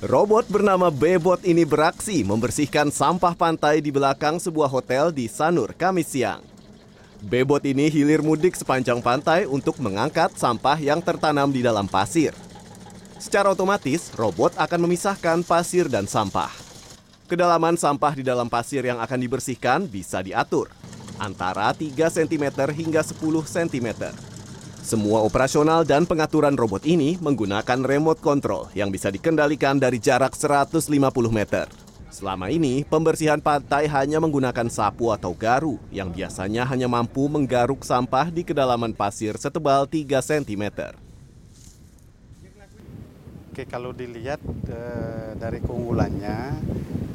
[0.00, 6.16] Robot bernama Bebot ini beraksi membersihkan sampah pantai di belakang sebuah hotel di Sanur, Kamis
[6.16, 6.40] siang.
[7.20, 12.32] Bebot ini hilir mudik sepanjang pantai untuk mengangkat sampah yang tertanam di dalam pasir.
[13.20, 16.48] Secara otomatis, robot akan memisahkan pasir dan sampah.
[17.28, 20.72] Kedalaman sampah di dalam pasir yang akan dibersihkan bisa diatur,
[21.20, 24.29] antara 3 cm hingga 10 cm.
[24.90, 30.90] Semua operasional dan pengaturan robot ini menggunakan remote control yang bisa dikendalikan dari jarak 150
[31.30, 31.70] meter.
[32.10, 38.34] Selama ini, pembersihan pantai hanya menggunakan sapu atau garu yang biasanya hanya mampu menggaruk sampah
[38.34, 40.74] di kedalaman pasir setebal 3 cm.
[43.50, 44.38] Oke, kalau dilihat
[44.70, 44.78] e,
[45.34, 46.38] dari keunggulannya,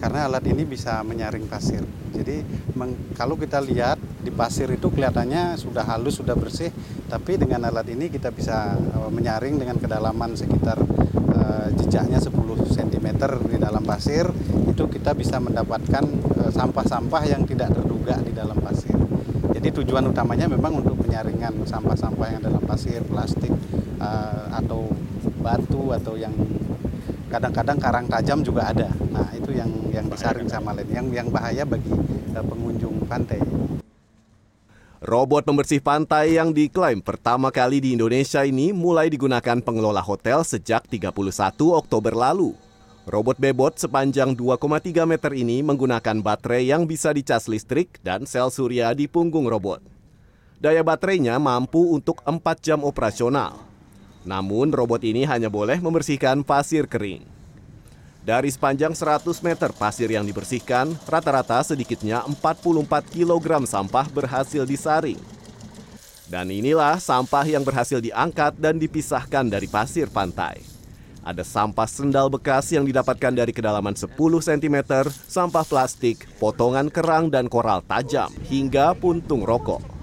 [0.04, 1.80] karena alat ini bisa menyaring pasir.
[2.12, 2.44] Jadi
[2.76, 6.76] meng, kalau kita lihat di pasir itu kelihatannya sudah halus, sudah bersih,
[7.08, 10.76] tapi dengan alat ini kita bisa e, menyaring dengan kedalaman sekitar
[11.16, 12.36] e, jejaknya 10
[12.68, 13.08] cm
[13.48, 14.28] di dalam pasir,
[14.68, 16.04] itu kita bisa mendapatkan
[16.52, 18.92] sampah-sampah yang tidak terduga di dalam pasir.
[19.56, 23.56] Jadi tujuan utamanya memang untuk penyaringan sampah-sampah yang dalam pasir, plastik,
[24.52, 24.92] atau
[25.46, 26.34] batu atau yang
[27.30, 28.90] kadang-kadang karang tajam juga ada.
[29.14, 31.94] Nah, itu yang yang disaring sama lain yang yang bahaya bagi
[32.34, 33.38] uh, pengunjung pantai.
[35.06, 40.90] Robot pembersih pantai yang diklaim pertama kali di Indonesia ini mulai digunakan pengelola hotel sejak
[40.90, 41.14] 31
[41.78, 42.58] Oktober lalu.
[43.06, 48.98] Robot bebot sepanjang 2,3 meter ini menggunakan baterai yang bisa dicas listrik dan sel surya
[48.98, 49.78] di punggung robot.
[50.58, 53.75] Daya baterainya mampu untuk 4 jam operasional.
[54.26, 57.24] Namun robot ini hanya boleh membersihkan pasir kering.
[58.26, 65.22] Dari sepanjang 100 meter pasir yang dibersihkan, rata-rata sedikitnya 44 kg sampah berhasil disaring.
[66.26, 70.66] Dan inilah sampah yang berhasil diangkat dan dipisahkan dari pasir pantai.
[71.22, 74.78] Ada sampah sendal bekas yang didapatkan dari kedalaman 10 cm,
[75.30, 79.95] sampah plastik, potongan kerang dan koral tajam, hingga puntung rokok.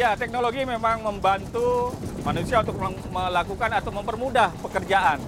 [0.00, 1.92] Ya, teknologi memang membantu
[2.24, 2.80] manusia untuk
[3.12, 5.20] melakukan atau mempermudah pekerjaan.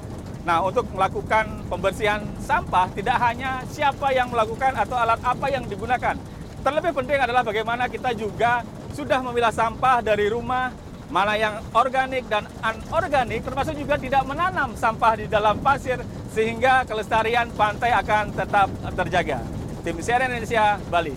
[0.48, 6.16] Nah, untuk melakukan pembersihan sampah tidak hanya siapa yang melakukan atau alat apa yang digunakan.
[6.64, 8.64] Terlebih penting adalah bagaimana kita juga
[8.96, 10.72] sudah memilah sampah dari rumah,
[11.12, 16.00] mana yang organik dan anorganik, termasuk juga tidak menanam sampah di dalam pasir
[16.32, 19.44] sehingga kelestarian pantai akan tetap terjaga.
[19.84, 21.12] Tim CNN Indonesia, Bali.